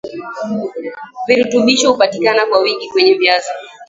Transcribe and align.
Virutubisho 1.27 1.91
hupatika 1.91 2.45
kwa 2.45 2.59
wingi 2.59 2.89
kwenye 2.89 3.13
viazi 3.13 3.49